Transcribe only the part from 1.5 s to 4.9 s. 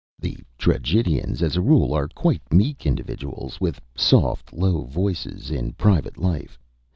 a rule, are quiet meek individuals, with soft low